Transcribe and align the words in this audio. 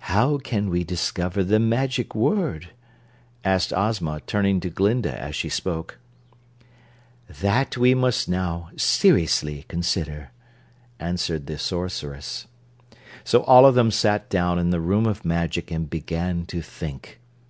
"How 0.00 0.36
can 0.36 0.68
we 0.68 0.84
discover 0.84 1.42
the 1.42 1.58
magic 1.58 2.14
word?" 2.14 2.68
asked 3.46 3.72
Ozma, 3.74 4.20
turning 4.26 4.60
to 4.60 4.68
Glinda 4.68 5.18
as 5.18 5.34
she 5.34 5.48
spoke. 5.48 5.96
"That 7.40 7.74
we 7.78 7.94
must 7.94 8.28
now 8.28 8.68
seriously 8.76 9.64
consider," 9.66 10.32
answered 11.00 11.46
the 11.46 11.56
Sorceress. 11.56 12.46
So 13.24 13.42
all 13.44 13.64
of 13.64 13.74
them 13.74 13.90
sat 13.90 14.28
down 14.28 14.58
in 14.58 14.68
the 14.68 14.80
Room 14.82 15.06
of 15.06 15.24
Magic 15.24 15.70
and 15.70 15.88
began 15.88 16.44
to 16.44 16.60
think. 16.60 17.18